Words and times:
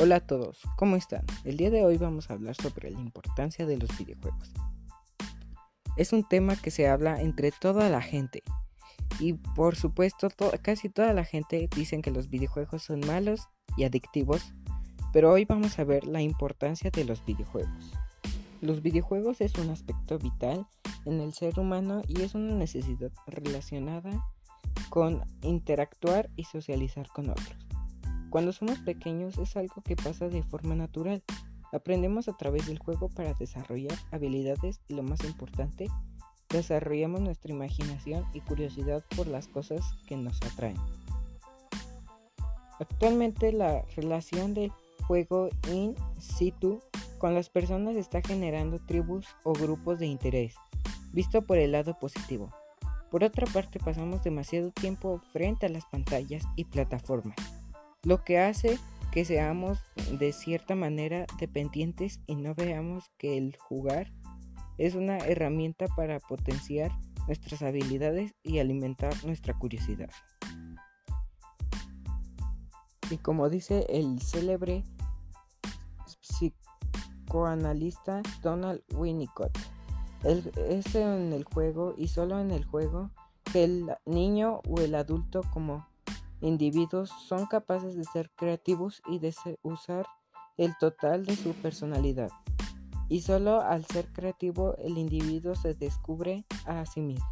Hola 0.00 0.16
a 0.16 0.20
todos, 0.20 0.60
¿cómo 0.76 0.94
están? 0.94 1.24
El 1.42 1.56
día 1.56 1.70
de 1.70 1.84
hoy 1.84 1.96
vamos 1.96 2.30
a 2.30 2.34
hablar 2.34 2.54
sobre 2.54 2.88
la 2.88 3.00
importancia 3.00 3.66
de 3.66 3.78
los 3.78 3.98
videojuegos. 3.98 4.52
Es 5.96 6.12
un 6.12 6.22
tema 6.22 6.54
que 6.54 6.70
se 6.70 6.86
habla 6.86 7.20
entre 7.20 7.50
toda 7.50 7.88
la 7.88 8.00
gente 8.00 8.44
y 9.18 9.32
por 9.32 9.74
supuesto 9.74 10.28
casi 10.62 10.88
toda 10.88 11.12
la 11.14 11.24
gente 11.24 11.68
dicen 11.74 12.00
que 12.00 12.12
los 12.12 12.30
videojuegos 12.30 12.84
son 12.84 13.00
malos 13.00 13.48
y 13.76 13.82
adictivos, 13.82 14.54
pero 15.12 15.32
hoy 15.32 15.44
vamos 15.46 15.80
a 15.80 15.84
ver 15.84 16.06
la 16.06 16.22
importancia 16.22 16.92
de 16.92 17.04
los 17.04 17.24
videojuegos. 17.24 17.92
Los 18.60 18.82
videojuegos 18.82 19.40
es 19.40 19.52
un 19.56 19.70
aspecto 19.70 20.16
vital 20.20 20.64
en 21.06 21.20
el 21.20 21.34
ser 21.34 21.58
humano 21.58 22.02
y 22.06 22.22
es 22.22 22.36
una 22.36 22.54
necesidad 22.54 23.10
relacionada 23.26 24.24
con 24.90 25.24
interactuar 25.42 26.30
y 26.36 26.44
socializar 26.44 27.08
con 27.08 27.30
otros. 27.30 27.67
Cuando 28.30 28.52
somos 28.52 28.78
pequeños 28.80 29.38
es 29.38 29.56
algo 29.56 29.82
que 29.82 29.96
pasa 29.96 30.28
de 30.28 30.42
forma 30.42 30.74
natural. 30.74 31.22
Aprendemos 31.72 32.28
a 32.28 32.36
través 32.36 32.66
del 32.66 32.78
juego 32.78 33.08
para 33.08 33.32
desarrollar 33.34 33.96
habilidades 34.10 34.80
y 34.86 34.94
lo 34.94 35.02
más 35.02 35.24
importante, 35.24 35.86
desarrollamos 36.50 37.22
nuestra 37.22 37.52
imaginación 37.52 38.26
y 38.34 38.40
curiosidad 38.40 39.02
por 39.16 39.28
las 39.28 39.48
cosas 39.48 39.82
que 40.06 40.16
nos 40.16 40.42
atraen. 40.42 40.76
Actualmente 42.78 43.52
la 43.52 43.82
relación 43.96 44.52
del 44.52 44.72
juego 45.06 45.48
in 45.72 45.94
situ 46.18 46.80
con 47.18 47.34
las 47.34 47.48
personas 47.48 47.96
está 47.96 48.20
generando 48.20 48.78
tribus 48.78 49.26
o 49.42 49.54
grupos 49.54 49.98
de 49.98 50.06
interés, 50.06 50.54
visto 51.12 51.42
por 51.42 51.58
el 51.58 51.72
lado 51.72 51.98
positivo. 51.98 52.52
Por 53.10 53.24
otra 53.24 53.46
parte, 53.46 53.78
pasamos 53.78 54.22
demasiado 54.22 54.70
tiempo 54.70 55.22
frente 55.32 55.64
a 55.64 55.70
las 55.70 55.86
pantallas 55.86 56.44
y 56.56 56.64
plataformas 56.64 57.57
lo 58.04 58.24
que 58.24 58.38
hace 58.38 58.78
que 59.12 59.24
seamos 59.24 59.78
de 60.18 60.32
cierta 60.32 60.74
manera 60.74 61.26
dependientes 61.38 62.20
y 62.26 62.36
no 62.36 62.54
veamos 62.54 63.10
que 63.18 63.38
el 63.38 63.56
jugar 63.56 64.12
es 64.76 64.94
una 64.94 65.18
herramienta 65.18 65.86
para 65.96 66.20
potenciar 66.20 66.92
nuestras 67.26 67.62
habilidades 67.62 68.34
y 68.42 68.58
alimentar 68.58 69.12
nuestra 69.24 69.58
curiosidad. 69.58 70.10
Y 73.10 73.16
como 73.18 73.48
dice 73.48 73.86
el 73.88 74.20
célebre 74.20 74.84
psicoanalista 76.20 78.22
Donald 78.42 78.82
Winnicott, 78.94 79.56
es 80.24 80.94
en 80.94 81.32
el 81.32 81.44
juego 81.44 81.94
y 81.96 82.08
solo 82.08 82.40
en 82.40 82.50
el 82.50 82.64
juego 82.64 83.10
que 83.52 83.64
el 83.64 83.90
niño 84.04 84.60
o 84.68 84.80
el 84.80 84.94
adulto 84.94 85.42
como 85.52 85.86
individuos 86.40 87.10
son 87.26 87.46
capaces 87.46 87.96
de 87.96 88.04
ser 88.04 88.30
creativos 88.36 89.02
y 89.08 89.18
de 89.18 89.34
usar 89.62 90.06
el 90.56 90.76
total 90.78 91.24
de 91.24 91.36
su 91.36 91.52
personalidad. 91.54 92.30
Y 93.08 93.22
solo 93.22 93.60
al 93.62 93.84
ser 93.86 94.06
creativo 94.12 94.76
el 94.76 94.98
individuo 94.98 95.54
se 95.54 95.74
descubre 95.74 96.44
a 96.66 96.84
sí 96.84 97.00
mismo. 97.00 97.26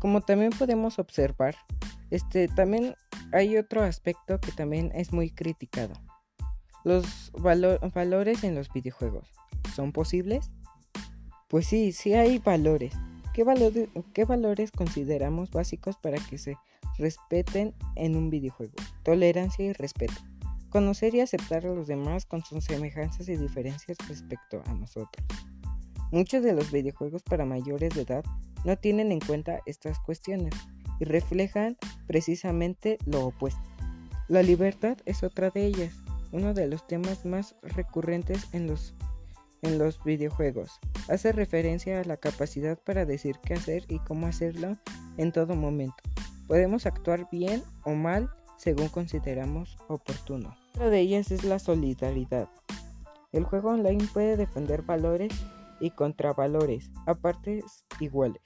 Como 0.00 0.20
también 0.20 0.50
podemos 0.50 0.98
observar, 0.98 1.56
este 2.10 2.48
también 2.48 2.94
hay 3.32 3.56
otro 3.56 3.82
aspecto 3.82 4.40
que 4.40 4.52
también 4.52 4.90
es 4.94 5.12
muy 5.12 5.30
criticado. 5.30 5.94
Los 6.84 7.32
valores 7.32 8.44
en 8.44 8.54
los 8.54 8.72
videojuegos. 8.72 9.28
¿Son 9.74 9.92
posibles? 9.92 10.50
Pues 11.48 11.66
sí, 11.66 11.92
sí 11.92 12.14
hay 12.14 12.38
valores. 12.38 12.94
¿Qué, 13.38 13.88
¿Qué 14.14 14.24
valores 14.24 14.72
consideramos 14.72 15.52
básicos 15.52 15.96
para 15.96 16.18
que 16.18 16.38
se 16.38 16.56
respeten 16.98 17.72
en 17.94 18.16
un 18.16 18.30
videojuego. 18.30 18.72
Tolerancia 19.04 19.64
y 19.64 19.72
respeto. 19.72 20.14
Conocer 20.70 21.14
y 21.14 21.20
aceptar 21.20 21.64
a 21.64 21.72
los 21.72 21.86
demás 21.86 22.26
con 22.26 22.44
sus 22.44 22.64
semejanzas 22.64 23.28
y 23.28 23.36
diferencias 23.36 23.96
respecto 24.08 24.60
a 24.66 24.74
nosotros. 24.74 25.24
Muchos 26.10 26.42
de 26.42 26.52
los 26.52 26.72
videojuegos 26.72 27.22
para 27.22 27.44
mayores 27.44 27.94
de 27.94 28.02
edad 28.02 28.24
no 28.64 28.76
tienen 28.76 29.12
en 29.12 29.20
cuenta 29.20 29.60
estas 29.66 30.00
cuestiones 30.00 30.54
y 30.98 31.04
reflejan 31.04 31.76
precisamente 32.08 32.98
lo 33.06 33.26
opuesto. 33.26 33.62
La 34.26 34.42
libertad 34.42 34.98
es 35.04 35.22
otra 35.22 35.50
de 35.50 35.64
ellas, 35.64 35.94
uno 36.32 36.54
de 36.54 36.66
los 36.66 36.84
temas 36.88 37.24
más 37.24 37.54
recurrentes 37.62 38.48
en 38.52 38.66
los, 38.66 38.96
en 39.62 39.78
los 39.78 40.02
videojuegos. 40.04 40.78
Hace 41.08 41.32
referencia 41.32 42.00
a 42.00 42.04
la 42.04 42.16
capacidad 42.16 42.78
para 42.78 43.04
decir 43.04 43.36
qué 43.44 43.54
hacer 43.54 43.84
y 43.88 43.98
cómo 44.00 44.26
hacerlo 44.26 44.76
en 45.16 45.32
todo 45.32 45.54
momento. 45.54 45.96
Podemos 46.46 46.86
actuar 46.86 47.28
bien 47.30 47.62
o 47.84 47.94
mal 47.94 48.30
según 48.56 48.88
consideramos 48.88 49.76
oportuno. 49.88 50.56
Otra 50.74 50.90
de 50.90 51.00
ellas 51.00 51.30
es 51.30 51.44
la 51.44 51.58
solidaridad. 51.58 52.48
El 53.32 53.44
juego 53.44 53.70
online 53.70 54.06
puede 54.12 54.36
defender 54.36 54.82
valores 54.82 55.32
y 55.80 55.90
contravalores 55.90 56.90
a 57.06 57.14
partes 57.14 57.84
iguales, 58.00 58.42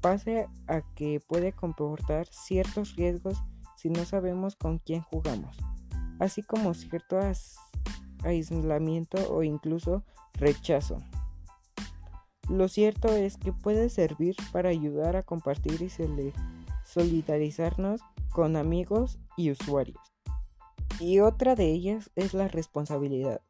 pase 0.00 0.46
a 0.66 0.82
que 0.94 1.20
puede 1.20 1.52
comportar 1.52 2.26
ciertos 2.30 2.96
riesgos 2.96 3.42
si 3.76 3.88
no 3.88 4.04
sabemos 4.04 4.56
con 4.56 4.78
quién 4.78 5.02
jugamos, 5.02 5.56
así 6.18 6.42
como 6.42 6.74
cierto 6.74 7.18
aislamiento 8.24 9.18
o 9.32 9.42
incluso 9.42 10.04
rechazo. 10.34 10.98
Lo 12.48 12.68
cierto 12.68 13.08
es 13.08 13.36
que 13.36 13.52
puede 13.52 13.88
servir 13.90 14.34
para 14.52 14.70
ayudar 14.70 15.16
a 15.16 15.22
compartir 15.22 15.82
y 15.82 15.88
solidarizarnos 16.84 18.00
con 18.32 18.56
amigos 18.56 19.18
y 19.36 19.50
usuarios. 19.50 20.00
Y 20.98 21.20
otra 21.20 21.54
de 21.54 21.70
ellas 21.70 22.10
es 22.16 22.34
la 22.34 22.48
responsabilidad. 22.48 23.40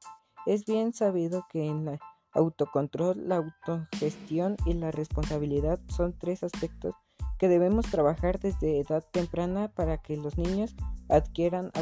Es 0.47 0.66
bien 0.66 0.92
sabido 0.92 1.47
que 1.50 1.66
en 1.66 1.84
la 1.84 1.98
autocontrol, 2.32 3.28
la 3.28 3.36
autogestión 3.36 4.56
y 4.66 4.75
la 4.75 4.91
responsabilidad 4.91 5.80
son 5.88 6.16
tres 6.16 6.42
aspectos 6.42 6.94
que 7.41 7.49
debemos 7.49 7.87
trabajar 7.87 8.39
desde 8.39 8.81
edad 8.81 9.03
temprana 9.11 9.69
para 9.69 9.97
que 9.97 10.15
los 10.19 10.37
niños 10.37 10.77
adquieran 11.09 11.73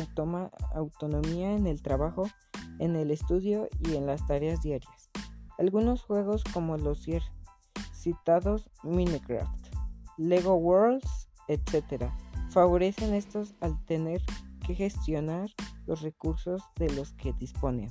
autonomía 0.72 1.52
en 1.52 1.66
el 1.66 1.82
trabajo, 1.82 2.30
en 2.78 2.94
el 2.94 3.10
estudio 3.10 3.68
y 3.80 3.96
en 3.96 4.06
las 4.06 4.24
tareas 4.24 4.62
diarias. 4.62 5.10
Algunos 5.58 6.02
juegos 6.02 6.44
como 6.44 6.76
los 6.76 7.04
citados 7.92 8.70
Minecraft, 8.84 9.66
Lego 10.16 10.54
Worlds 10.54 11.28
etc. 11.48 12.04
Favorecen 12.50 13.14
estos 13.14 13.56
al 13.60 13.84
tener 13.84 14.22
que 14.64 14.76
gestionar 14.76 15.50
los 15.86 16.02
recursos 16.02 16.62
de 16.76 16.88
los 16.92 17.14
que 17.14 17.32
disponen. 17.32 17.90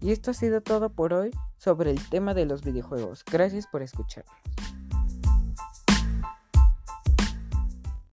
Y 0.00 0.12
esto 0.12 0.30
ha 0.30 0.34
sido 0.34 0.62
todo 0.62 0.88
por 0.90 1.12
hoy 1.12 1.32
sobre 1.58 1.90
el 1.90 2.08
tema 2.08 2.32
de 2.32 2.46
los 2.46 2.64
videojuegos. 2.64 3.24
Gracias 3.30 3.66
por 3.66 3.82
escucharnos. 3.82 4.34